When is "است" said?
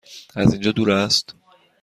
0.91-1.35